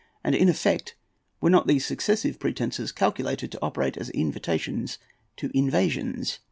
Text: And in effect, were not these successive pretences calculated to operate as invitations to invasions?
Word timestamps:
And 0.23 0.33
in 0.33 0.49
effect, 0.49 0.95
were 1.41 1.51
not 1.51 1.67
these 1.67 1.85
successive 1.85 2.39
pretences 2.39 2.91
calculated 2.91 3.51
to 3.51 3.59
operate 3.61 3.97
as 3.97 4.09
invitations 4.09 4.97
to 5.37 5.51
invasions? 5.55 6.39